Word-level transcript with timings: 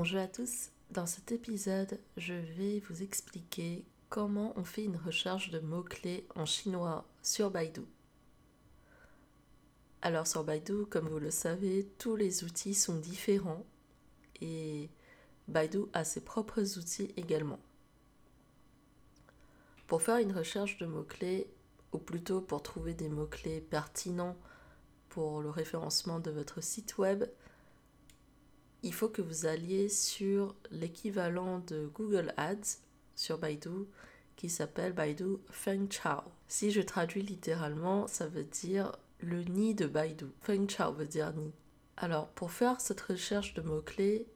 Bonjour 0.00 0.20
à 0.20 0.28
tous, 0.28 0.70
dans 0.92 1.06
cet 1.06 1.32
épisode, 1.32 1.98
je 2.16 2.32
vais 2.32 2.78
vous 2.88 3.02
expliquer 3.02 3.84
comment 4.08 4.52
on 4.54 4.62
fait 4.62 4.84
une 4.84 4.94
recherche 4.96 5.50
de 5.50 5.58
mots-clés 5.58 6.24
en 6.36 6.46
chinois 6.46 7.04
sur 7.20 7.50
Baidu. 7.50 7.80
Alors 10.00 10.28
sur 10.28 10.44
Baidu, 10.44 10.86
comme 10.88 11.08
vous 11.08 11.18
le 11.18 11.32
savez, 11.32 11.90
tous 11.98 12.14
les 12.14 12.44
outils 12.44 12.74
sont 12.74 12.94
différents 12.94 13.66
et 14.40 14.88
Baidu 15.48 15.86
a 15.92 16.04
ses 16.04 16.20
propres 16.20 16.78
outils 16.78 17.12
également. 17.16 17.58
Pour 19.88 20.00
faire 20.00 20.18
une 20.18 20.32
recherche 20.32 20.78
de 20.78 20.86
mots-clés, 20.86 21.50
ou 21.90 21.98
plutôt 21.98 22.40
pour 22.40 22.62
trouver 22.62 22.94
des 22.94 23.08
mots-clés 23.08 23.62
pertinents 23.62 24.36
pour 25.08 25.42
le 25.42 25.50
référencement 25.50 26.20
de 26.20 26.30
votre 26.30 26.62
site 26.62 26.98
web, 26.98 27.24
il 28.82 28.94
faut 28.94 29.08
que 29.08 29.22
vous 29.22 29.46
alliez 29.46 29.88
sur 29.88 30.54
l'équivalent 30.70 31.60
de 31.66 31.90
Google 31.94 32.32
Ads 32.36 32.78
sur 33.14 33.38
Baidu 33.38 33.86
qui 34.36 34.48
s'appelle 34.48 34.92
Baidu 34.92 35.38
Feng 35.50 35.88
Chao. 35.90 36.22
Si 36.46 36.70
je 36.70 36.80
traduis 36.80 37.22
littéralement, 37.22 38.06
ça 38.06 38.28
veut 38.28 38.44
dire 38.44 38.92
le 39.18 39.42
nid 39.42 39.74
de 39.74 39.86
Baidu. 39.86 40.26
Feng 40.40 40.68
Chao 40.68 40.92
veut 40.92 41.06
dire 41.06 41.32
nid. 41.34 41.52
Alors, 41.96 42.28
pour 42.28 42.52
faire 42.52 42.80
cette 42.80 43.00
recherche 43.00 43.54
de 43.54 43.62
mots-clés, 43.62 44.28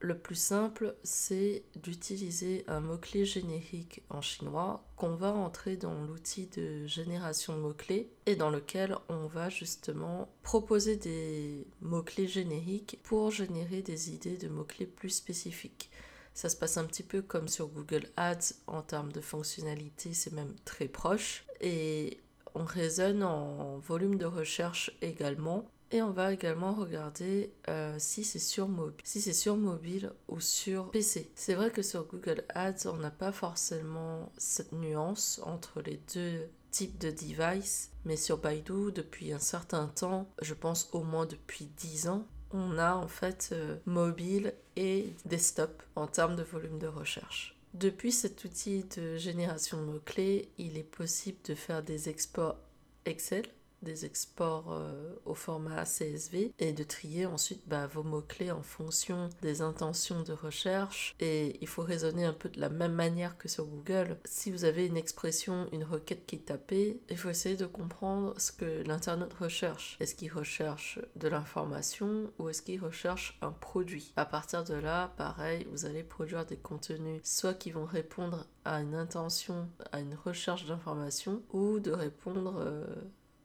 le 0.00 0.18
plus 0.18 0.34
simple, 0.34 0.94
c'est 1.02 1.64
d'utiliser 1.76 2.64
un 2.68 2.80
mot-clé 2.80 3.24
générique 3.24 4.02
en 4.10 4.20
chinois 4.20 4.84
qu'on 4.96 5.14
va 5.14 5.32
entrer 5.32 5.76
dans 5.76 6.04
l'outil 6.04 6.46
de 6.48 6.86
génération 6.86 7.56
de 7.56 7.62
mots-clés 7.62 8.10
et 8.26 8.36
dans 8.36 8.50
lequel 8.50 8.96
on 9.08 9.26
va 9.26 9.48
justement 9.48 10.28
proposer 10.42 10.96
des 10.96 11.66
mots-clés 11.80 12.28
génériques 12.28 13.00
pour 13.04 13.30
générer 13.30 13.80
des 13.80 14.10
idées 14.10 14.36
de 14.36 14.48
mots-clés 14.48 14.86
plus 14.86 15.10
spécifiques. 15.10 15.90
Ça 16.34 16.50
se 16.50 16.56
passe 16.56 16.76
un 16.76 16.84
petit 16.84 17.02
peu 17.02 17.22
comme 17.22 17.48
sur 17.48 17.68
Google 17.68 18.10
Ads 18.18 18.52
en 18.66 18.82
termes 18.82 19.12
de 19.12 19.22
fonctionnalité, 19.22 20.12
c'est 20.12 20.34
même 20.34 20.54
très 20.66 20.88
proche. 20.88 21.46
Et 21.62 22.20
on 22.54 22.64
raisonne 22.64 23.22
en 23.22 23.78
volume 23.78 24.18
de 24.18 24.26
recherche 24.26 24.90
également 25.00 25.66
et 25.90 26.02
on 26.02 26.10
va 26.10 26.32
également 26.32 26.74
regarder 26.74 27.52
euh, 27.68 27.94
si 27.98 28.24
c'est 28.24 28.38
sur 28.38 28.68
mobile, 28.68 29.00
si 29.04 29.34
sur 29.34 29.56
mobile 29.56 30.12
ou 30.28 30.40
sur 30.40 30.90
PC. 30.90 31.30
C'est 31.34 31.54
vrai 31.54 31.70
que 31.70 31.82
sur 31.82 32.04
Google 32.04 32.44
Ads, 32.54 32.86
on 32.86 32.96
n'a 32.96 33.10
pas 33.10 33.32
forcément 33.32 34.32
cette 34.36 34.72
nuance 34.72 35.40
entre 35.44 35.80
les 35.80 36.00
deux 36.14 36.48
types 36.70 36.98
de 36.98 37.10
devices, 37.10 37.90
mais 38.04 38.16
sur 38.16 38.38
Baidu, 38.38 38.92
depuis 38.92 39.32
un 39.32 39.38
certain 39.38 39.86
temps, 39.86 40.28
je 40.42 40.54
pense 40.54 40.90
au 40.92 41.02
moins 41.02 41.26
depuis 41.26 41.66
10 41.76 42.08
ans, 42.08 42.26
on 42.50 42.78
a 42.78 42.94
en 42.94 43.08
fait 43.08 43.50
euh, 43.52 43.76
mobile 43.86 44.54
et 44.76 45.14
desktop 45.24 45.82
en 45.94 46.06
termes 46.06 46.36
de 46.36 46.42
volume 46.42 46.78
de 46.78 46.86
recherche. 46.86 47.56
Depuis 47.74 48.12
cet 48.12 48.44
outil 48.44 48.84
de 48.96 49.16
génération 49.16 49.80
de 49.80 49.86
mots-clés, 49.86 50.50
il 50.58 50.78
est 50.78 50.82
possible 50.82 51.38
de 51.44 51.54
faire 51.54 51.82
des 51.82 52.08
exports 52.08 52.56
Excel 53.04 53.44
des 53.82 54.04
exports 54.04 54.72
euh, 54.72 55.14
au 55.24 55.34
format 55.34 55.84
CSV 55.84 56.52
et 56.58 56.72
de 56.72 56.84
trier 56.84 57.26
ensuite 57.26 57.62
bah, 57.66 57.86
vos 57.86 58.02
mots-clés 58.02 58.50
en 58.50 58.62
fonction 58.62 59.28
des 59.42 59.62
intentions 59.62 60.22
de 60.22 60.32
recherche. 60.32 61.14
Et 61.20 61.58
il 61.60 61.68
faut 61.68 61.82
raisonner 61.82 62.24
un 62.24 62.32
peu 62.32 62.48
de 62.48 62.60
la 62.60 62.68
même 62.68 62.94
manière 62.94 63.36
que 63.38 63.48
sur 63.48 63.66
Google. 63.66 64.18
Si 64.24 64.50
vous 64.50 64.64
avez 64.64 64.86
une 64.86 64.96
expression, 64.96 65.68
une 65.72 65.84
requête 65.84 66.26
qui 66.26 66.36
est 66.36 66.46
tapée, 66.46 67.00
il 67.10 67.16
faut 67.16 67.30
essayer 67.30 67.56
de 67.56 67.66
comprendre 67.66 68.34
ce 68.38 68.52
que 68.52 68.82
l'internet 68.86 69.32
recherche. 69.34 69.96
Est-ce 70.00 70.14
qu'il 70.14 70.32
recherche 70.32 70.98
de 71.16 71.28
l'information 71.28 72.30
ou 72.38 72.48
est-ce 72.48 72.62
qu'il 72.62 72.82
recherche 72.82 73.38
un 73.42 73.52
produit? 73.52 74.12
À 74.16 74.26
partir 74.26 74.64
de 74.64 74.74
là, 74.74 75.12
pareil, 75.16 75.66
vous 75.70 75.84
allez 75.86 76.02
produire 76.02 76.46
des 76.46 76.56
contenus 76.56 77.20
soit 77.24 77.54
qui 77.54 77.70
vont 77.70 77.84
répondre 77.84 78.46
à 78.64 78.80
une 78.80 78.94
intention, 78.94 79.68
à 79.92 80.00
une 80.00 80.14
recherche 80.14 80.66
d'information 80.66 81.42
ou 81.52 81.78
de 81.78 81.92
répondre... 81.92 82.56
Euh, 82.58 82.84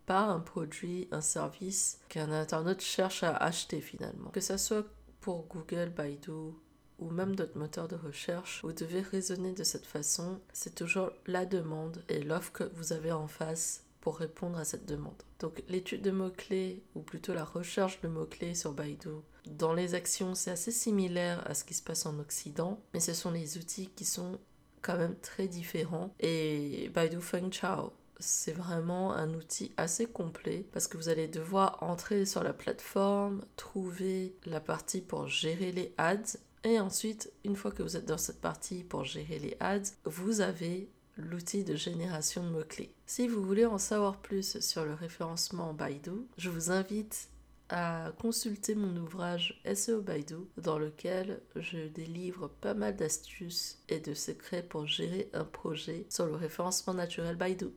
un 0.09 0.39
produit, 0.39 1.07
un 1.11 1.21
service 1.21 1.99
qu'un 2.09 2.31
internaute 2.31 2.81
cherche 2.81 3.23
à 3.23 3.35
acheter 3.35 3.81
finalement. 3.81 4.29
Que 4.31 4.41
ce 4.41 4.57
soit 4.57 4.85
pour 5.21 5.45
Google, 5.47 5.89
Baidu 5.89 6.53
ou 6.99 7.09
même 7.09 7.35
d'autres 7.35 7.57
moteurs 7.57 7.87
de 7.87 7.95
recherche, 7.95 8.61
vous 8.63 8.73
devez 8.73 9.01
raisonner 9.01 9.53
de 9.53 9.63
cette 9.63 9.87
façon. 9.87 10.39
C'est 10.53 10.75
toujours 10.75 11.11
la 11.25 11.45
demande 11.45 12.03
et 12.09 12.21
l'offre 12.21 12.51
que 12.51 12.63
vous 12.75 12.93
avez 12.93 13.11
en 13.11 13.27
face 13.27 13.85
pour 14.01 14.17
répondre 14.17 14.57
à 14.57 14.65
cette 14.65 14.85
demande. 14.85 15.23
Donc 15.39 15.63
l'étude 15.67 16.01
de 16.01 16.11
mots-clés, 16.11 16.83
ou 16.95 17.01
plutôt 17.01 17.33
la 17.33 17.43
recherche 17.43 18.01
de 18.01 18.07
mots-clés 18.07 18.53
sur 18.53 18.73
Baidu, 18.73 19.09
dans 19.47 19.73
les 19.73 19.95
actions, 19.95 20.35
c'est 20.35 20.51
assez 20.51 20.71
similaire 20.71 21.43
à 21.47 21.55
ce 21.55 21.63
qui 21.63 21.73
se 21.73 21.81
passe 21.81 22.05
en 22.05 22.19
Occident, 22.19 22.79
mais 22.93 22.99
ce 22.99 23.13
sont 23.13 23.31
les 23.31 23.57
outils 23.57 23.89
qui 23.95 24.05
sont 24.05 24.39
quand 24.83 24.97
même 24.97 25.15
très 25.21 25.47
différents. 25.47 26.13
Et 26.19 26.91
Baidu 26.93 27.19
Feng 27.19 27.49
Chao 27.51 27.91
c'est 28.21 28.53
vraiment 28.53 29.13
un 29.13 29.33
outil 29.33 29.71
assez 29.75 30.05
complet 30.05 30.65
parce 30.71 30.87
que 30.87 30.95
vous 30.95 31.09
allez 31.09 31.27
devoir 31.27 31.83
entrer 31.83 32.25
sur 32.25 32.43
la 32.43 32.53
plateforme, 32.53 33.43
trouver 33.57 34.35
la 34.45 34.61
partie 34.61 35.01
pour 35.01 35.27
gérer 35.27 35.71
les 35.71 35.93
ads 35.97 36.37
et 36.63 36.79
ensuite, 36.79 37.31
une 37.43 37.55
fois 37.55 37.71
que 37.71 37.81
vous 37.81 37.97
êtes 37.97 38.05
dans 38.05 38.19
cette 38.19 38.39
partie 38.39 38.83
pour 38.83 39.03
gérer 39.03 39.39
les 39.39 39.57
ads, 39.59 39.95
vous 40.05 40.41
avez 40.41 40.89
l'outil 41.17 41.63
de 41.63 41.75
génération 41.75 42.43
de 42.43 42.49
mots-clés. 42.49 42.93
Si 43.05 43.27
vous 43.27 43.41
voulez 43.43 43.65
en 43.65 43.77
savoir 43.77 44.17
plus 44.17 44.59
sur 44.59 44.85
le 44.85 44.93
référencement 44.93 45.73
Baidu, 45.73 46.11
je 46.37 46.49
vous 46.49 46.71
invite 46.71 47.29
à 47.69 48.11
consulter 48.19 48.75
mon 48.75 48.95
ouvrage 48.97 49.61
SEO 49.73 50.01
Baidu 50.01 50.35
dans 50.57 50.77
lequel 50.77 51.41
je 51.55 51.87
délivre 51.87 52.49
pas 52.49 52.73
mal 52.73 52.95
d'astuces 52.95 53.79
et 53.87 53.99
de 53.99 54.13
secrets 54.13 54.61
pour 54.61 54.85
gérer 54.85 55.29
un 55.33 55.45
projet 55.45 56.05
sur 56.09 56.25
le 56.25 56.35
référencement 56.35 56.93
naturel 56.93 57.37
Baidu. 57.37 57.67